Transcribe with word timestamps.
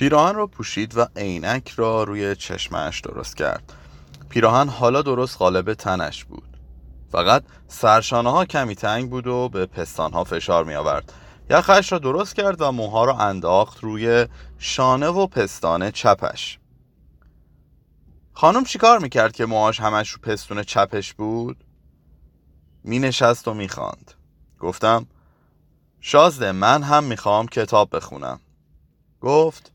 پیراهن 0.00 0.34
را 0.34 0.46
پوشید 0.46 0.98
و 0.98 1.06
عینک 1.16 1.68
را 1.68 2.04
روی 2.04 2.36
چشمش 2.36 3.00
درست 3.00 3.36
کرد. 3.36 3.72
پیراهن 4.28 4.68
حالا 4.68 5.02
درست 5.02 5.38
غالب 5.38 5.74
تنش 5.74 6.24
بود. 6.24 6.56
فقط 7.12 7.44
سرشانه 7.68 8.30
ها 8.30 8.44
کمی 8.44 8.74
تنگ 8.74 9.10
بود 9.10 9.26
و 9.26 9.48
به 9.48 9.66
پستان 9.66 10.12
ها 10.12 10.24
فشار 10.24 10.64
می 10.64 10.74
آورد 10.74 11.12
یخش 11.50 11.92
را 11.92 11.98
درست 11.98 12.36
کرد 12.36 12.60
و 12.60 12.72
موها 12.72 13.04
را 13.04 13.18
انداخت 13.18 13.84
روی 13.84 14.26
شانه 14.58 15.06
و 15.06 15.26
پستان 15.26 15.90
چپش. 15.90 16.58
خانم 18.32 18.64
چیکار 18.64 18.98
می‌کرد 18.98 19.32
که 19.32 19.46
موهاش 19.46 19.80
همش 19.80 20.10
رو 20.10 20.20
پستون 20.22 20.62
چپش 20.62 21.14
بود؟ 21.14 21.64
می 22.84 22.98
نشست 22.98 23.48
و 23.48 23.54
می‌خواند 23.54 24.14
گفتم 24.60 25.06
شازده 26.00 26.52
من 26.52 26.82
هم 26.82 27.04
می‌خوام 27.04 27.46
کتاب 27.46 27.96
بخونم. 27.96 28.40
گفت 29.20 29.72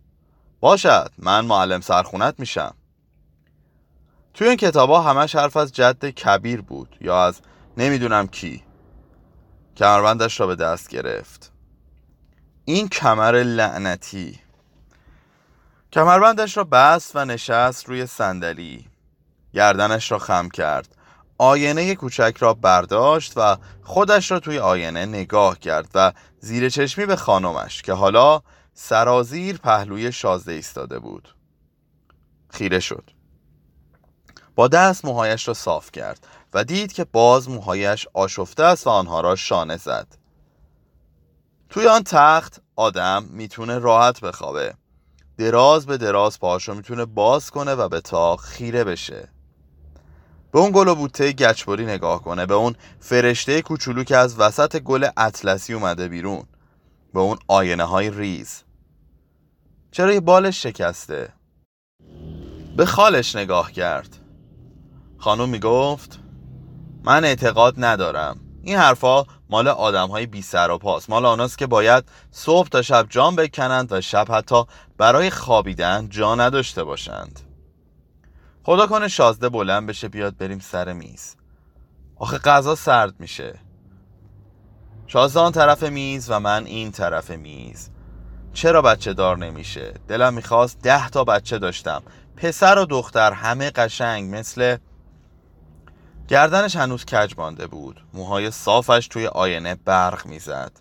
باشد 0.60 1.12
من 1.18 1.46
معلم 1.46 1.82
سرخونت 1.82 2.40
میشم. 2.40 2.76
توی 4.34 4.48
این 4.48 4.58
کتاب 4.58 4.90
ها 4.90 5.02
همش 5.02 5.36
حرف 5.36 5.58
از 5.58 5.72
جد 5.72 6.06
کبیر 6.06 6.62
بود 6.62 6.98
یا 7.02 7.24
از 7.24 7.42
نمی‌دونم 7.78 8.28
کی. 8.28 8.64
کمربندش 9.78 10.40
را 10.40 10.48
به 10.48 10.56
دست 10.56 10.90
گرفت. 10.90 11.52
این 12.66 12.88
کمر 12.88 13.44
لعنتی. 13.44 14.40
کمربندش 15.94 16.58
را 16.58 16.64
بست 16.64 17.16
و 17.16 17.26
نشست 17.26 17.90
روی 17.90 18.06
صندلی. 18.06 18.86
گردنش 19.54 20.12
را 20.12 20.20
خم 20.20 20.50
کرد. 20.50 20.96
آینه 21.38 21.96
کوچک 21.96 22.36
را 22.40 22.54
برداشت 22.54 23.34
و 23.36 23.58
خودش 23.84 24.32
را 24.32 24.40
توی 24.40 24.60
آینه 24.60 25.06
نگاه 25.06 25.60
کرد 25.60 25.88
و 25.96 26.14
زیر 26.40 26.70
چشمی 26.70 27.06
به 27.06 27.16
خانمش 27.16 27.82
که 27.82 27.94
حالا 27.94 28.42
سرازیر 28.78 29.58
پهلوی 29.58 30.12
شازده 30.12 30.52
ایستاده 30.52 31.00
بود. 31.00 31.36
خیره 32.50 32.80
شد. 32.80 33.12
با 34.56 34.68
دست 34.68 35.06
موهایش 35.06 35.48
را 35.48 35.54
صاف 35.54 35.92
کرد 35.92 36.28
و 36.54 36.64
دید 36.64 36.94
که 36.94 37.04
باز 37.04 37.50
موهایش 37.50 38.08
آشفته 38.14 38.64
است 38.64 38.88
و 38.88 38.90
آنها 38.90 39.22
را 39.22 39.36
شانه 39.36 39.78
زد. 39.78 40.08
توی 41.70 41.88
آن 41.88 42.04
تخت 42.04 42.62
آدم 42.76 43.24
می‌تونه 43.24 43.80
راحت 43.80 44.22
بخوابه. 44.22 44.74
دراز 45.38 45.86
به 45.86 45.98
دراز 45.98 46.40
پاهاشو 46.40 46.74
می‌تونه 46.74 47.06
باز 47.06 47.52
کنه 47.52 47.76
و 47.76 47.90
به 47.90 48.02
تا 48.02 48.36
خیره 48.36 48.84
بشه. 48.84 49.30
به 50.52 50.60
اون 50.60 50.72
گل 50.72 50.88
و 50.88 50.96
بوته 50.96 51.32
گچبری 51.32 51.86
نگاه 51.86 52.24
کنه. 52.24 52.46
به 52.46 52.54
اون 52.54 52.76
فرشته 53.00 53.62
کوچولو 53.62 54.04
که 54.04 54.18
از 54.18 54.40
وسط 54.40 54.80
گل 54.80 55.08
اطلسی 55.18 55.74
اومده 55.74 56.08
بیرون. 56.08 56.44
به 57.16 57.22
اون 57.22 57.38
آینه 57.48 57.84
های 57.84 58.10
ریز. 58.10 58.64
چرا 59.92 60.14
یه 60.14 60.20
بالش 60.20 60.64
شکسته؟ 60.64 61.34
به 62.78 62.86
خالش 62.86 63.36
نگاه 63.36 63.72
کرد. 63.72 64.18
خانم 65.18 65.50
می‌گفت 65.50 66.20
من 67.04 67.26
اعتقاد 67.26 67.74
ندارم. 67.78 68.40
این 68.64 68.78
حرفا 68.78 69.26
مال 69.50 69.68
آدم 69.68 70.08
های 70.08 70.26
بی 70.26 70.42
سر 70.42 70.72
و 70.72 70.78
پاس. 70.78 71.10
مال 71.10 71.26
آناست 71.26 71.58
که 71.58 71.68
باید 71.68 72.04
صبح 72.32 72.68
تا 72.68 72.82
شب 72.82 73.08
جان 73.10 73.36
بکنند 73.36 73.92
و 73.92 74.02
شب 74.02 74.28
حتی 74.30 74.64
برای 74.98 75.30
خوابیدن 75.30 76.10
جا 76.10 76.36
نداشته 76.36 76.84
باشند. 76.84 77.40
خدا 78.64 78.88
کنه 78.88 79.08
شازده 79.08 79.50
بلند 79.50 79.88
بشه 79.88 80.08
بیاد 80.08 80.38
بریم 80.38 80.60
سر 80.60 80.94
میز. 80.94 81.36
آخه 82.16 82.38
غذا 82.38 82.76
سرد 82.76 83.20
میشه. 83.20 83.65
شازده 85.08 85.40
آن 85.40 85.52
طرف 85.52 85.84
میز 85.84 86.32
و 86.32 86.40
من 86.40 86.66
این 86.66 86.92
طرف 86.92 87.32
میز. 87.32 87.90
چرا 88.54 88.82
بچه 88.82 89.14
دار 89.14 89.38
نمیشه؟ 89.38 89.94
دلم 90.08 90.34
می‌خواست 90.34 90.82
ده 90.82 91.10
تا 91.10 91.24
بچه 91.24 91.60
داشتم. 91.60 92.04
پسر 92.38 92.80
و 92.80 92.86
دختر 92.86 93.32
همه 93.32 93.72
قشنگ 93.72 94.36
مثل 94.36 94.78
گردنش 96.28 96.76
هنوز 96.76 97.06
کج 97.06 97.34
مانده 97.38 97.68
بود. 97.68 98.02
موهای 98.14 98.52
صافش 98.52 99.08
توی 99.08 99.28
آینه 99.28 99.76
برق 99.76 100.26
می‌زد. 100.26 100.72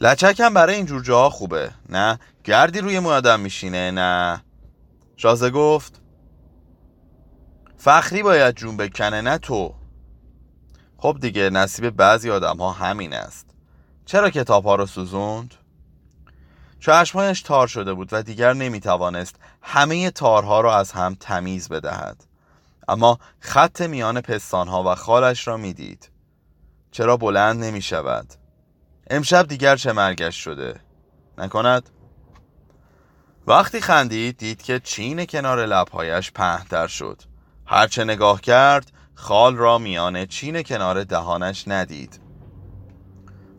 لچکم 0.00 0.54
برای 0.54 0.74
اینجور 0.74 1.02
جاها 1.02 1.30
خوبه. 1.30 1.70
نه 1.88 2.18
گردی 2.44 2.80
روی 2.80 2.98
مو 2.98 3.10
آدم 3.10 3.40
میشینه 3.40 3.90
نه. 3.90 4.42
شازه 5.16 5.50
گفت 5.50 6.00
فخری 7.76 8.22
باید 8.22 8.54
جون 8.54 8.76
بکنه 8.76 9.20
نه 9.20 9.38
تو. 9.38 9.74
خب 11.00 11.18
دیگه 11.20 11.50
نصیب 11.50 11.90
بعضی 11.90 12.30
آدم 12.30 12.56
ها 12.56 12.72
همین 12.72 13.12
است. 13.12 13.46
چرا 14.06 14.30
کتاب 14.30 14.64
ها 14.64 14.74
رو 14.74 14.86
سوزوند؟ 14.86 15.54
چشمهایش 16.80 17.42
تار 17.42 17.66
شده 17.66 17.94
بود 17.94 18.08
و 18.12 18.22
دیگر 18.22 18.52
نمی‌توانست 18.52 19.36
همه 19.62 20.10
تارها 20.10 20.60
را 20.60 20.76
از 20.76 20.92
هم 20.92 21.16
تمیز 21.20 21.68
بدهد. 21.68 22.24
اما 22.88 23.18
خط 23.40 23.82
میان 23.82 24.20
پستانها 24.20 24.92
و 24.92 24.94
خالش 24.94 25.48
را 25.48 25.56
می‌دید. 25.56 26.10
چرا 26.90 27.16
بلند 27.16 27.64
نمی 27.64 27.82
شود 27.82 28.34
امشب 29.10 29.46
دیگر 29.46 29.76
چه 29.76 29.92
مرگش 29.92 30.44
شده؟ 30.44 30.80
نکند؟ 31.38 31.90
وقتی 33.46 33.80
خندید 33.80 34.36
دید 34.36 34.62
که 34.62 34.80
چین 34.80 35.24
کنار 35.24 35.66
لبهایش 35.66 36.32
پهنتر 36.32 36.86
شد. 36.86 37.22
هرچه 37.66 38.04
نگاه 38.04 38.40
کرد 38.40 38.92
خال 39.20 39.56
را 39.56 39.78
میان 39.78 40.26
چین 40.26 40.62
کنار 40.62 41.04
دهانش 41.04 41.64
ندید. 41.66 42.20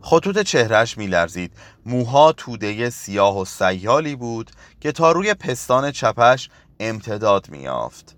خطوط 0.02 0.40
چهرش 0.40 0.97
میلرزید. 0.97 1.53
موها 1.86 2.31
توده 2.31 2.90
سیاه 2.90 3.40
و 3.40 3.46
سیالی 3.46 4.16
بود 4.16 4.52
که 4.81 4.92
تا 4.92 5.12
روی 5.12 5.34
پستان 5.34 5.92
چپش 5.92 6.50
امتداد 6.80 7.50
میافت 7.50 8.16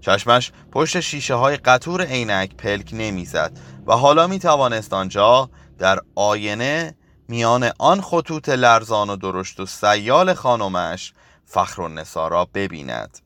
چشمش 0.00 0.52
پشت 0.72 1.00
شیشه 1.00 1.34
های 1.34 1.56
قطور 1.56 2.02
عینک 2.02 2.56
پلک 2.56 2.90
نمی‌زد 2.92 3.58
و 3.86 3.92
حالا 3.92 4.26
می 4.26 4.38
توانست 4.38 4.92
آنجا 4.92 5.50
در 5.78 6.00
آینه 6.14 6.96
میان 7.28 7.70
آن 7.78 8.00
خطوط 8.00 8.48
لرزان 8.48 9.10
و 9.10 9.16
درشت 9.16 9.60
و 9.60 9.66
سیال 9.66 10.34
خانمش 10.34 11.12
فخر 11.44 11.82
و 11.82 12.46
ببیند. 12.54 13.18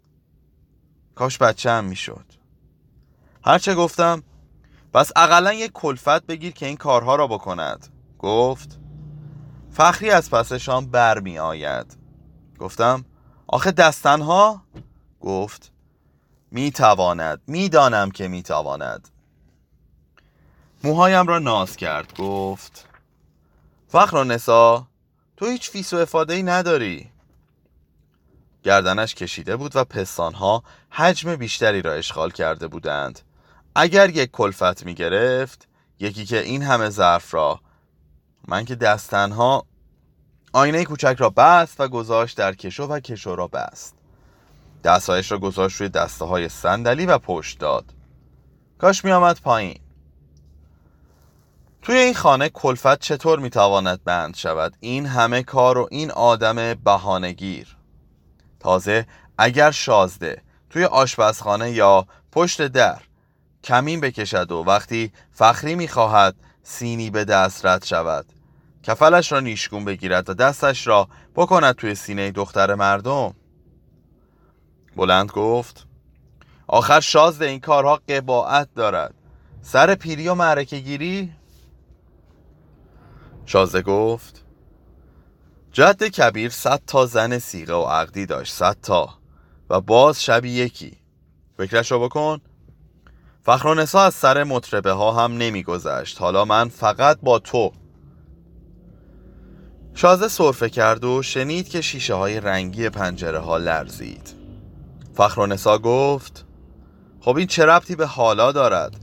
کاش 1.15 1.38
بچه 1.38 1.70
هم 1.70 1.84
می‌شد. 1.84 2.39
هرچه 3.44 3.74
گفتم 3.74 4.22
بس 4.94 5.12
اقلا 5.16 5.52
یک 5.52 5.72
کلفت 5.72 6.26
بگیر 6.26 6.52
که 6.52 6.66
این 6.66 6.76
کارها 6.76 7.16
را 7.16 7.26
بکند. 7.26 7.86
گفت 8.18 8.78
فخری 9.70 10.10
از 10.10 10.30
پسشان 10.30 10.86
بر 10.86 11.18
می 11.18 11.38
آید 11.38 11.96
گفتم 12.58 13.04
آخه 13.46 13.70
دستنها 13.70 14.62
گفت 15.20 15.72
می 16.50 16.70
تواند 16.70 17.40
می 17.46 17.68
دانم 17.68 18.10
که 18.10 18.28
می 18.28 18.42
تواند 18.42 19.08
موهایم 20.84 21.26
را 21.26 21.38
ناز 21.38 21.76
کرد. 21.76 22.16
گفت 22.18 22.88
فخرالنسا 23.88 24.86
تو 25.36 25.46
هیچ 25.46 25.70
فیس 25.70 25.92
و 25.92 25.96
افاده 25.96 26.34
ای 26.34 26.42
نداری. 26.42 27.10
گردنش 28.62 29.14
کشیده 29.14 29.56
بود 29.56 29.76
و 29.76 29.84
پستانها 29.84 30.62
حجم 30.90 31.36
بیشتری 31.36 31.82
را 31.82 31.92
اشغال 31.92 32.30
کرده 32.30 32.68
بودند. 32.68 33.20
اگر 33.75 34.10
یک 34.10 34.31
کلفت 34.31 34.86
می 34.86 34.94
گرفت 34.94 35.69
یکی 35.98 36.25
که 36.25 36.41
این 36.41 36.62
همه 36.62 36.91
ظرف 36.91 37.34
را 37.34 37.60
من 38.48 38.64
که 38.64 38.75
دستهام 38.75 39.66
آینه 40.53 40.84
کوچک 40.84 41.16
را 41.19 41.31
بست 41.31 41.81
و 41.81 41.88
گذاشت 41.88 42.38
در 42.38 42.54
کشو 42.54 42.84
و 42.84 43.00
کشو 43.00 43.34
را 43.36 43.47
بست. 43.47 43.94
دستهایش 44.84 45.32
را 45.32 45.38
گذاشت 45.38 45.76
روی 45.76 45.88
دسته 45.88 46.25
های 46.25 46.48
صندلی 46.48 47.06
و 47.06 47.19
پشت 47.19 47.58
داد. 47.58 47.84
کاش 48.78 49.04
می 49.04 49.12
آمد 49.12 49.41
پایین. 49.41 49.81
توی 51.82 51.97
این 51.97 52.14
خانه 52.14 52.48
کلفت 52.48 53.00
چطور 53.00 53.38
می 53.38 53.50
تواند 53.50 54.04
بند 54.04 54.37
شود؟ 54.37 54.76
این 54.81 55.06
همه 55.06 55.42
کار 55.42 55.78
و 55.78 55.88
این 55.91 56.10
آدم 56.10 56.75
بهانهگیر. 56.75 57.76
تازه 58.61 59.06
اگر 59.38 59.70
شازده 59.70 60.43
توی 60.70 60.84
آشپزخانه 60.84 61.70
یا 61.70 62.06
پشت 62.32 62.67
در 62.67 62.99
کمین 63.64 64.00
بکشد 64.00 64.52
و 64.52 64.64
وقتی 64.64 65.12
فخری 65.32 65.74
می‌خواهد 65.74 66.36
سینی 66.62 67.10
به 67.10 67.24
دست 67.24 67.66
رد 67.66 67.84
شود. 67.84 68.26
کفلش 68.82 69.32
را 69.32 69.40
نیشگون 69.40 69.84
بگیرد 69.84 70.30
و 70.30 70.34
دستش 70.34 70.86
را 70.86 71.08
بکند 71.36 71.74
توی 71.74 71.94
سینه 71.94 72.30
دختر 72.30 72.74
مردم. 72.74 73.34
بلند 74.96 75.30
گفت 75.30 75.86
آخر 76.66 77.00
شازده 77.00 77.46
این 77.46 77.60
کارها 77.60 78.00
قباعت 78.08 78.68
دارد. 78.74 79.14
سر 79.62 79.94
پیری 79.94 80.28
و 80.28 80.34
معرکه 80.34 80.78
گیری؟ 80.78 81.32
شازده 83.46 83.82
گفت 83.82 84.44
جد 85.72 86.02
کبیر 86.02 86.50
صد 86.50 86.82
تا 86.86 87.06
زن 87.06 87.38
سیغه 87.38 87.74
و 87.74 87.82
عقدی 87.82 88.26
داشت 88.26 88.52
صد 88.52 88.76
تا. 88.82 89.18
و 89.70 89.80
باز 89.80 90.22
شبی 90.22 90.50
یکی. 90.50 90.98
فکرش 91.56 91.92
رو 91.92 92.00
بکن. 92.00 92.40
فخرانسا 93.42 94.00
از 94.00 94.14
سر 94.14 94.44
مطربه 94.44 94.92
ها 94.92 95.12
هم 95.25 95.32
نمیگذشت. 95.32 96.20
حالا 96.20 96.44
من 96.44 96.69
فقط 96.69 97.19
با 97.22 97.38
تو. 97.38 97.72
شازده 99.94 100.28
صرفه 100.28 100.70
کرد 100.70 101.04
و 101.04 101.22
شنید 101.22 101.69
که 101.69 101.81
شیشه 101.81 102.14
های 102.14 102.40
رنگی 102.40 102.88
پنجره 102.88 103.38
ها 103.38 103.56
لرزید 103.56 104.34
فخر 105.14 105.78
گفت 105.78 106.44
خب 107.20 107.37
این 107.37 107.46
چه 107.46 107.64
ربطی 107.64 107.96
به 107.96 108.06
حالا 108.06 108.52
دارد؟ 108.52 108.96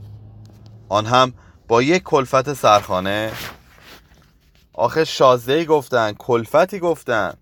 آن 0.90 1.06
هم 1.06 1.33
با 1.68 1.81
یک 1.81 2.04
کلفت 2.04 2.54
سرخانه. 2.54 3.31
آخه 4.74 5.06
شازده 5.06 5.66
گفتن 5.66 6.13
کلفتی 6.13 6.80
گفتن. 6.80 7.33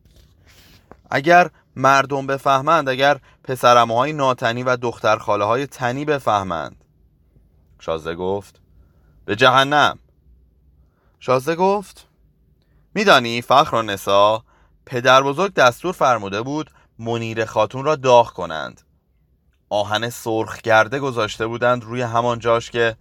اگر 1.11 1.49
مردم 1.75 2.27
بفهمند 2.27 2.89
اگر 2.89 3.19
پسرمه 3.43 3.95
های 3.95 4.13
ناتنی 4.13 4.63
و 4.63 4.75
دختر 4.75 5.17
خاله 5.17 5.45
های 5.45 5.67
تنی 5.67 6.05
بفهمند. 6.05 6.84
شازده 7.85 8.15
گفت. 8.15 8.61
به 9.25 9.35
جهنم. 9.35 9.99
شازده 11.19 11.55
گفت 11.55 12.07
میدانی 12.93 13.41
فخر 13.41 13.75
و 13.75 13.81
نسا 13.81 14.43
پدر 14.85 15.23
بزرگ 15.23 15.53
دستور 15.53 15.93
فرموده 15.93 16.41
بود 16.41 16.71
منیر 16.99 17.45
خاتون 17.45 17.85
را 17.85 17.95
داغ 17.95 18.33
کنند. 18.33 18.81
آهن 19.69 20.09
سرخ 20.09 20.57
کرده 20.57 20.99
گذاشته 20.99 21.47
بودند 21.47 21.83
روی 21.83 22.01
همان 22.01 22.39
جاش 22.39 22.71
که 22.71 22.97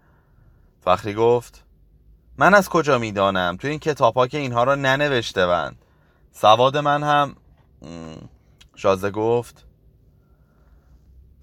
فخری 0.85 1.15
گفت 1.15 1.65
من 2.39 2.55
از 2.55 2.69
کجا 2.69 2.99
می‌دانم؟ 2.99 3.57
تو 3.57 3.69
این 3.69 3.79
کتاب 3.79 4.15
ها 4.15 4.27
که 4.27 4.39
اینها 4.39 4.65
را 4.65 4.75
ننوشته 4.75 5.47
بند 5.47 5.77
سواد 6.33 6.77
من 6.77 7.03
هم 7.03 7.37
شازده 8.77 9.11
گفت 9.11 9.64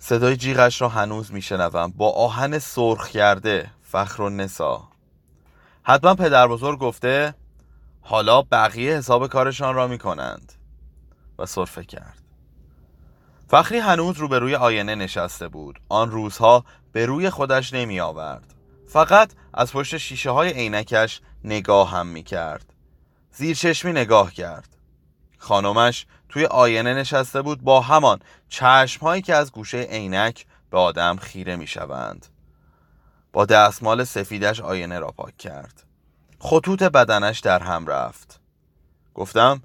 صدای 0.03 0.37
جیغش 0.37 0.81
را 0.81 0.89
هنوز 0.89 1.33
میشنوم. 1.33 1.93
با 1.97 2.11
آهن 2.11 2.59
سرخ 2.59 3.09
کرده 3.09 3.71
فخر 3.81 4.21
و 4.21 4.29
نسا. 4.29 4.87
حتما 5.83 6.15
پدر 6.15 6.47
بزرگ 6.47 6.79
گفته 6.79 7.35
حالا 8.01 8.41
بقیه 8.41 8.97
حساب 8.97 9.27
کارشان 9.27 9.75
را 9.75 9.87
می‌کنند. 9.87 10.53
و 11.39 11.45
صرفه 11.45 11.83
کرد. 11.83 12.21
فخری 13.47 13.77
هنوز 13.77 14.17
روبروی 14.17 14.55
آینه 14.55 14.95
نشسته 14.95 15.47
بود. 15.47 15.81
آن 15.89 16.11
روزها 16.11 16.65
به 16.91 17.05
روی 17.05 17.29
خودش 17.29 17.73
نمی 17.73 17.99
آورد 17.99 18.53
فقط 18.87 19.31
از 19.53 19.73
پشت 19.73 19.97
شیشه 19.97 20.29
های 20.31 20.49
عینکش 20.49 21.21
نگاه 21.43 21.91
هم 21.91 22.07
می 22.07 22.23
کرد 22.23 22.73
زیر 23.31 23.55
چشمی 23.55 23.91
نگاه 23.91 24.31
کرد. 24.31 24.77
خانمش 25.41 26.05
توی 26.29 26.45
آینه 26.45 26.93
نشسته 26.93 27.41
بود 27.41 27.61
با 27.61 27.81
همان 27.81 28.19
چشم 28.49 29.01
هایی 29.01 29.21
که 29.21 29.35
از 29.35 29.51
گوشه 29.51 29.77
عینک 29.77 30.45
به 30.69 30.77
آدم 30.77 31.15
خیره 31.15 31.55
می 31.55 31.67
شوند 31.67 32.25
با 33.33 33.45
دستمال 33.45 34.03
سفیدش 34.03 34.59
آینه 34.59 34.99
را 34.99 35.07
پاک 35.07 35.37
کرد. 35.37 35.83
خطوط 36.39 36.83
بدنش 36.83 37.39
در 37.39 37.63
هم 37.63 37.87
رفت. 37.87 38.39
گفتم 39.13 39.61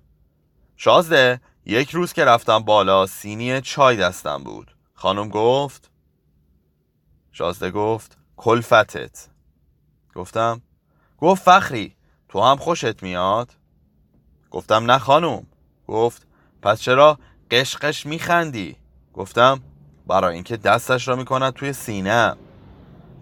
شازده 0.76 1.40
یک 1.64 1.90
روز 1.90 2.12
که 2.12 2.24
رفتم 2.24 2.58
بالا 2.58 3.06
سینی 3.06 3.60
چای 3.60 3.96
دستم 3.96 4.44
بود. 4.44 4.76
خانم 4.94 5.28
گفت 5.28 5.90
شازده 7.32 7.70
گفت 7.70 8.18
کلفتت. 8.36 9.28
گفتم 10.14 10.62
گفت 11.18 11.42
فخری 11.42 11.96
تو 12.28 12.40
هم 12.42 12.56
خوشت 12.56 13.02
میاد؟ 13.02 13.52
گفتم 14.50 14.90
نه 14.90 14.98
خانم. 14.98 15.46
گفت 15.88 16.26
پس 16.62 16.80
چرا 16.80 17.18
قشقش 17.50 18.06
میخندی؟ 18.06 18.76
گفتم 19.14 19.60
برای 20.06 20.34
اینکه 20.34 20.56
دستش 20.56 21.08
را 21.08 21.16
می‌کند 21.16 21.52
توی 21.52 21.72
سینه. 21.72 22.34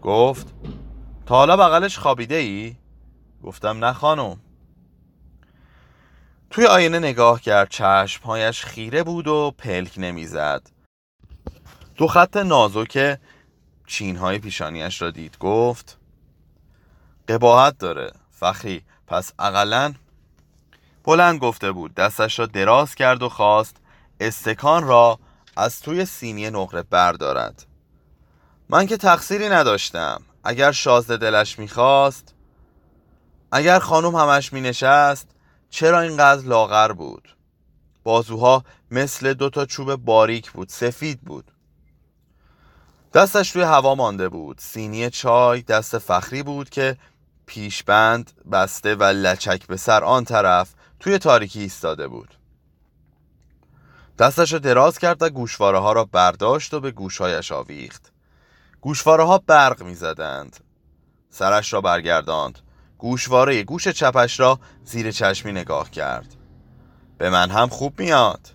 گفت 0.02 0.54
تا 1.26 1.34
حالا 1.34 1.56
بغلش 1.56 1.98
خوابیده 1.98 2.34
ای؟ 2.34 2.76
گفتم 3.42 3.84
نه 3.84 3.92
خانم. 3.92 4.36
توی 6.50 6.66
آینه 6.66 6.98
نگاه 6.98 7.40
کرد 7.40 7.68
چشمهایش 7.68 8.64
خیره 8.64 9.02
بود 9.02 9.28
و 9.28 9.54
پلک 9.58 9.94
نمی‌زد. 9.96 10.70
دو 11.96 12.06
خط 12.06 12.36
نازک 12.36 13.18
چینهای 13.86 14.38
پیشانیش 14.38 15.02
را 15.02 15.10
دید. 15.10 15.38
گفت 15.38 15.98
قباحت 17.28 17.78
داره 17.78 18.12
فخری 18.30 18.82
پس 19.06 19.32
اقلا 19.38 19.94
بلند 21.04 21.38
گفته 21.40 21.72
بود 21.72 21.94
دستش 21.94 22.38
را 22.38 22.46
دراز 22.46 22.94
کرد 22.94 23.22
و 23.22 23.28
خواست 23.28 23.76
استکان 24.20 24.84
را 24.84 25.18
از 25.56 25.80
توی 25.80 26.04
سینی 26.04 26.50
نقره 26.50 26.82
بردارد. 26.82 27.66
من 28.68 28.86
که 28.86 28.96
تقصیری 28.96 29.48
نداشتم. 29.48 30.22
اگر 30.44 30.72
شازده 30.72 31.16
دلش 31.16 31.58
می‌خواست 31.58 32.34
اگر 33.52 33.78
خانم 33.78 34.14
همش 34.14 34.52
مینشست 34.52 35.28
چرا 35.70 36.00
اینقدر 36.00 36.42
لاغر 36.42 36.92
بود؟ 36.92 37.28
بازوها 38.02 38.64
مثل 38.90 39.34
دو 39.34 39.50
تا 39.50 39.66
چوب 39.66 39.96
باریک 39.96 40.50
بود 40.50 40.68
سفید 40.68 41.20
بود. 41.20 41.50
دستش 43.14 43.50
روی 43.50 43.64
هوا 43.64 43.94
مانده 43.94 44.28
بود. 44.28 44.58
سینی 44.58 45.10
چای 45.10 45.62
دست 45.62 45.98
فخری 45.98 46.42
بود 46.42 46.70
که 46.70 46.96
پیشبند 47.46 48.30
بسته 48.52 48.94
و 48.94 49.02
لچک 49.02 49.66
به 49.66 49.76
سر 49.76 50.04
آن 50.04 50.24
طرف 50.24 50.74
توی 51.04 51.18
تاریکی 51.18 51.60
ایستاده 51.60 52.08
بود. 52.08 52.34
دستش 54.18 54.52
را 54.52 54.58
دراز 54.58 54.98
کرد 54.98 55.22
و 55.22 55.28
گوشواره 55.28 55.78
ها 55.78 55.92
را 55.92 56.04
برداشت 56.04 56.74
و 56.74 56.80
به 56.80 56.90
گوشهایش 56.90 57.52
آویخت. 57.52 58.12
گوشواره 58.80 59.24
ها 59.24 59.38
برق 59.38 59.82
می 59.82 59.94
زدند 59.94 60.56
سرش 61.30 61.72
را 61.72 61.80
برگرداند. 61.80 62.58
گوشواره 62.98 63.62
گوش 63.62 63.88
چپش 63.88 64.40
را 64.40 64.58
زیر 64.84 65.10
چشمی 65.10 65.52
نگاه 65.52 65.90
کرد. 65.90 66.36
به 67.18 67.30
من 67.30 67.50
هم 67.50 67.68
خوب 67.68 68.00
میاد. 68.00 68.48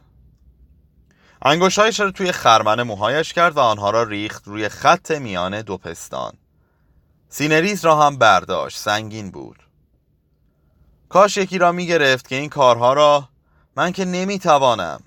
انگشتهایش 1.41 1.99
را 1.99 2.11
توی 2.11 2.31
خرمن 2.31 2.83
موهایش 2.83 3.33
کرد 3.33 3.57
و 3.57 3.59
آنها 3.59 3.89
را 3.89 4.03
ریخت 4.03 4.47
روی 4.47 4.69
خط 4.69 5.11
میان 5.11 5.61
دو 5.61 5.77
پستان. 5.77 6.33
سینه‌ریز 7.29 7.85
را 7.85 8.01
هم 8.01 8.17
برداشت. 8.17 8.77
سنگین 8.77 9.31
بود. 9.31 9.68
کاش 11.09 11.37
یکی 11.37 11.57
را 11.57 11.71
می 11.71 11.87
گرفت 11.87 12.27
که 12.27 12.35
این 12.35 12.49
کارها 12.49 12.93
را 12.93 13.29
من 13.75 13.91
که 13.91 14.05
نمی 14.05 14.39
توانم 14.39 15.01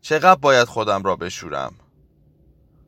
چقدر 0.00 0.40
باید 0.40 0.68
خودم 0.68 1.02
را 1.02 1.16
بشورم؟ 1.16 1.74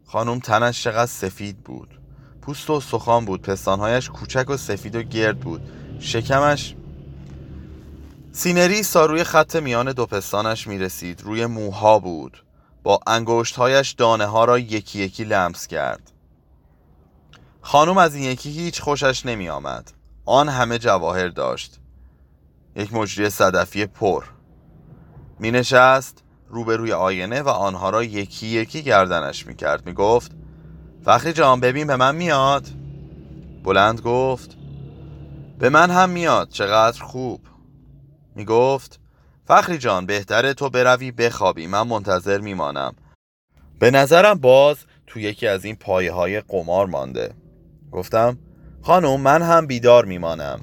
خانم 0.06 0.38
تنش 0.38 0.82
چقدر 0.82 1.06
سفید 1.06 1.64
بود. 1.64 2.00
پوست 2.43 2.70
و 2.70 2.81
سخان 2.81 3.25
بود 3.25 3.43
پستانهایش 3.43 4.11
کوچک 4.11 4.50
و 4.50 4.56
سفید 4.56 4.97
و 4.97 5.03
گرد 5.03 5.41
بود. 5.41 5.61
شکمش 6.00 6.75
سینری 8.32 8.82
روی 8.94 9.25
خط 9.25 9.56
میان 9.56 9.93
دو 9.93 10.06
پستانش 10.06 10.67
می 10.67 10.79
رسید 10.79 11.20
روی 11.20 11.46
موها 11.46 11.98
بود. 11.98 12.44
با 12.82 13.01
انگشتهایش 13.06 13.91
دانه 13.91 14.27
ها 14.27 14.44
را 14.44 14.58
یکی 14.58 14.98
یکی 14.98 15.25
لمس 15.25 15.67
کرد. 15.67 16.13
خانم 17.60 17.98
از 17.98 18.15
این 18.15 18.25
یکی 18.25 18.51
هیچ 18.51 18.81
خوشش 18.81 19.27
نمی 19.27 19.48
آمد 19.48 19.93
آن 20.25 20.48
همه 20.48 20.79
جواهر 20.79 21.29
داشت. 21.29 21.81
یک 22.76 22.94
مجری 22.94 23.31
صدفی 23.31 23.86
پر. 23.86 24.24
می 25.38 25.50
نشست 25.50 26.22
روبروی 26.48 26.93
آینه 26.93 27.43
و 27.43 27.48
آنها 27.48 27.91
را 27.91 28.02
یکی 28.02 28.46
یکی 28.46 28.82
گردنش 28.82 29.46
می 29.46 29.56
کرد 29.56 29.86
می 29.86 29.93
گفت 29.93 30.32
فخری 31.05 31.32
جان 31.32 31.60
ببین 31.60 31.86
به 31.86 31.96
من 31.96 32.14
میاد. 32.14 32.67
بلند 33.64 34.00
گفت 34.00 34.56
به 35.58 35.69
من 35.69 35.91
هم 35.91 36.10
میاد 36.10 36.48
چقدر 36.48 37.02
خوب. 37.02 37.41
می 38.34 38.44
گفت 38.44 39.00
فخری 39.44 39.79
جان 39.79 40.06
بهتره 40.06 40.55
تو 40.55 40.70
بروی 40.70 41.10
بخوابی. 41.10 41.67
من 41.67 41.82
منتظر 41.82 42.38
میمانم. 42.38 42.94
به 43.79 43.91
نظرم 43.91 44.34
باز 44.34 44.76
تو 45.06 45.20
یکی 45.20 45.46
از 45.46 45.64
این 45.64 45.76
پایه 45.76 46.12
های 46.12 46.41
قمار 46.41 46.86
مانده. 46.86 47.34
گفتم 47.93 48.38
خانم 48.82 49.20
من 49.20 49.43
هم 49.43 49.67
بیدار 49.67 50.05
میمانم. 50.05 50.60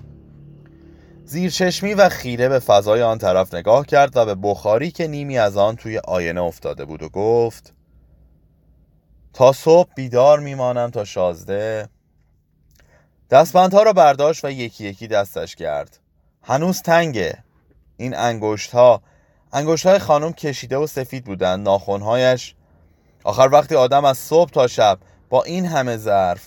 چشمی 1.30 1.94
و 1.94 2.10
خیره 2.10 2.50
به 2.50 2.60
فضای 2.60 3.02
آن 3.02 3.18
طرف 3.18 3.54
نگاه 3.54 3.86
کرد 3.86 4.18
و 4.18 4.26
به 4.26 4.36
بخاری 4.36 4.92
که 4.92 5.08
نیمی 5.08 5.38
از 5.38 5.58
آن 5.58 5.76
توی 5.76 5.98
آینه 5.98 6.42
افتاده 6.42 6.86
بود 6.86 7.04
و 7.04 7.10
گفت 7.10 7.74
تا 9.34 9.52
صبح 9.52 9.94
بیدار 9.96 10.40
میمانم 10.40 10.90
تا 10.90 11.06
شازده. 11.06 11.90
دستبندها 13.30 13.84
را 13.84 13.94
برداشت 13.94 14.46
و 14.46 14.52
یکی 14.52 14.84
یکی 14.84 15.08
دستش 15.08 15.56
کرد 15.56 16.00
هنوز 16.44 16.82
تنگه. 16.82 17.44
این 17.98 18.16
انگشت 18.16 18.72
ها 18.72 19.02
انگشت 19.54 19.86
های 19.86 20.00
خانم 20.00 20.34
کشیده 20.34 20.78
و 20.78 20.88
سفید 20.88 21.26
بودند 21.26 21.66
ناخونهایش 21.66 22.56
آخر 23.24 23.50
وقتی 23.52 23.76
آدم 23.76 24.06
از 24.06 24.18
صبح 24.18 24.52
تا 24.52 24.68
شب 24.68 25.00
با 25.30 25.44
این 25.44 25.66
همه 25.66 25.98
ظرف. 25.98 26.44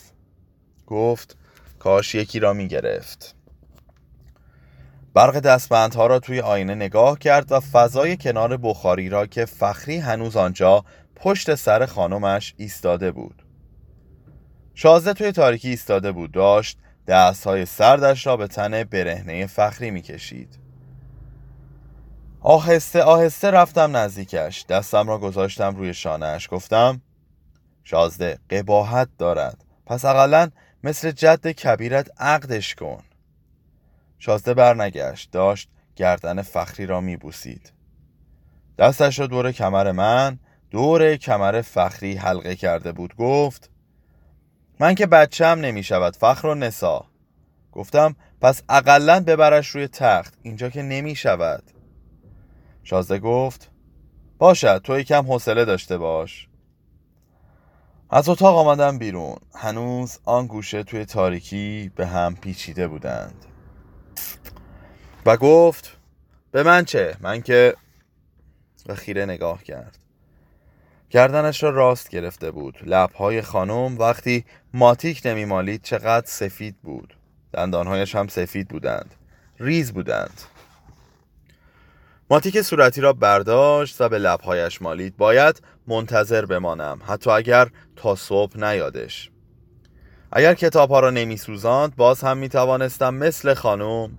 گفت 0.86 1.36
کاش 1.78 2.14
یکی 2.14 2.38
را 2.38 2.52
می 2.52 2.68
گرفت 2.68 3.41
برق 5.14 5.38
دستبندها 5.38 6.06
را 6.06 6.18
توی 6.18 6.40
آینه 6.40 6.74
نگاه 6.74 7.18
کرد 7.18 7.52
و 7.52 7.60
فضای 7.60 8.16
کنار 8.16 8.56
بخاری 8.56 9.08
را 9.08 9.26
که 9.26 9.44
فخری 9.44 9.98
هنوز 9.98 10.36
آنجا 10.36 10.84
پشت 11.16 11.54
سر 11.54 11.86
خانمش 11.86 12.54
ایستاده 12.56 13.10
بود. 13.12 13.42
شازده 14.74 15.12
توی 15.12 15.32
تاریکی 15.32 15.68
ایستاده 15.68 16.12
بود 16.12 16.32
داشت 16.32 16.78
دست 17.06 17.46
های 17.46 17.66
سردش 17.66 18.26
را 18.26 18.36
به 18.36 18.46
تن 18.46 18.84
برهنه 18.84 19.46
فخری 19.46 19.90
می‌کشید. 19.90 20.58
آهسته 22.40 23.02
آهسته 23.02 23.50
رفتم 23.50 23.96
نزدیکش 23.96 24.66
دستم 24.68 25.08
را 25.08 25.18
گذاشتم 25.18 25.76
روی 25.76 25.94
شانهش 25.94 26.48
گفتم 26.50 27.00
شازده 27.84 28.38
قباحت 28.50 29.08
دارد. 29.18 29.64
پس 29.86 30.04
اقلا 30.04 30.50
مثل 30.84 31.10
جد 31.10 31.46
کبیرت 31.46 32.10
عقدش 32.18 32.74
کن. 32.74 33.02
شازده 34.24 34.54
برنگشت 34.54 35.30
داشت 35.30 35.68
گردن 35.96 36.42
فخری 36.42 36.86
را 36.86 37.00
میبوسید. 37.00 37.72
دستش 38.78 39.18
را 39.18 39.26
دور 39.26 39.52
کمر 39.52 39.92
من 39.92 40.38
دور 40.70 41.16
کمر 41.16 41.60
فخری 41.60 42.14
حلقه 42.14 42.56
کرده 42.56 42.92
بود. 42.92 43.16
گفت 43.16 43.70
من 44.80 44.94
که 44.94 45.06
بچم 45.06 45.46
نمی 45.46 45.82
شود 45.82 46.16
فخر 46.16 46.46
و 46.46 46.54
نسا. 46.54 47.04
گفتم 47.72 48.16
پس 48.40 48.62
اقلا 48.68 49.20
ببرش 49.20 49.68
روی 49.68 49.88
تخت 49.88 50.34
اینجا 50.42 50.70
که 50.70 50.82
نمی 50.82 51.14
شود 51.14 51.62
شازده 52.82 53.18
گفت 53.18 53.70
باشد 54.38 54.80
تو 54.84 54.98
یکم 54.98 55.26
حوصله 55.26 55.64
داشته 55.64 55.98
باش. 55.98 56.48
از 58.10 58.28
اتاق 58.28 58.56
آمدم 58.56 58.98
بیرون. 58.98 59.36
هنوز 59.54 60.18
آن 60.24 60.46
گوشه 60.46 60.82
توی 60.82 61.04
تاریکی 61.04 61.92
به 61.96 62.06
هم 62.06 62.36
پیچیده 62.36 62.88
بودند. 62.88 63.51
و 65.26 65.36
گفت 65.36 65.96
به 66.50 66.62
من 66.62 66.84
چه؟ 66.84 67.16
من 67.20 67.42
که 67.42 67.74
و 68.86 68.94
خیره 68.94 69.24
نگاه 69.24 69.62
کرد. 69.62 69.98
گردنش 71.10 71.62
را 71.62 71.70
راست 71.70 72.08
گرفته 72.08 72.50
بود. 72.50 72.78
لبهای 72.86 73.42
خانم 73.42 73.98
وقتی 73.98 74.44
ماتیک 74.74 75.22
نمیمالید 75.24 75.82
چقدر 75.82 76.26
سفید 76.26 76.76
بود. 76.82 77.16
دندانهایش 77.52 78.14
هم 78.14 78.28
سفید 78.28 78.68
بودند. 78.68 79.14
ریز 79.60 79.92
بودند. 79.92 80.40
ماتیک 82.30 82.62
صورتی 82.62 83.00
را 83.00 83.12
برداشت 83.12 84.00
و 84.00 84.08
به 84.08 84.18
لبهایش 84.18 84.82
مالید. 84.82 85.16
باید 85.16 85.62
منتظر 85.86 86.46
بمانم. 86.46 87.00
حتی 87.06 87.30
اگر 87.30 87.68
تا 87.96 88.14
صبح 88.14 88.58
نیادش. 88.58 89.31
اگر 90.32 90.54
کتاب 90.54 90.90
ها 90.90 91.00
را 91.00 91.10
نمی 91.10 91.36
سوزاند 91.36 91.96
باز 91.96 92.20
هم 92.20 92.36
می 92.36 92.48
توانستم 92.48 93.14
مثل 93.14 93.54
خانم 93.54 94.18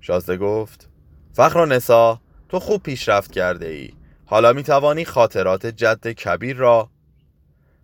شازده 0.00 0.36
گفت 0.36 0.88
فخر 1.32 1.58
و 1.58 1.66
نسا 1.66 2.20
تو 2.48 2.60
خوب 2.60 2.82
پیشرفت 2.82 3.32
کرده 3.32 3.66
ای 3.66 3.92
حالا 4.26 4.52
می 4.52 4.62
توانی 4.62 5.04
خاطرات 5.04 5.66
جد 5.66 6.06
کبیر 6.06 6.56
را 6.56 6.90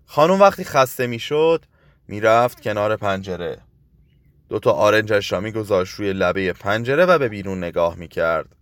خانم 0.06 0.40
وقتی 0.40 0.64
خسته 0.64 1.06
می 1.06 1.18
شد 1.18 1.64
می 2.08 2.20
رفت 2.20 2.60
کنار 2.60 2.96
پنجره. 2.96 3.58
دوتا 4.48 4.72
آرنجش 4.72 5.32
را 5.32 5.40
می 5.40 5.52
گذاشت 5.52 5.94
روی 5.94 6.12
لبه 6.12 6.52
پنجره 6.52 7.06
و 7.06 7.18
به 7.18 7.28
بیرون 7.28 7.58
نگاه 7.58 7.96
می 7.96 8.08
کرد 8.08 8.56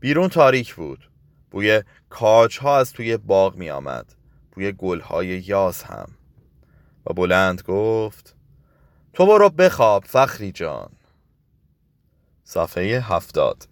بیرون 0.00 0.28
تاریک 0.28 0.74
بود. 0.74 1.10
بوی 1.50 1.82
کاج 2.10 2.58
ها 2.58 2.78
از 2.78 2.92
توی 2.92 3.16
باغ 3.16 3.56
می 3.56 3.70
آمد 3.70 4.14
بوی 4.52 4.72
گل 4.72 5.00
های 5.00 5.26
یاز 5.26 5.82
هم. 5.82 6.08
و 7.06 7.12
بلند 7.12 7.62
گفت 7.62 8.36
تو 9.12 9.26
برو 9.26 9.50
بخواب 9.50 10.04
فخری 10.04 10.52
جان. 10.52 10.90
صفحه 12.44 13.00
هفتاد. 13.00 13.71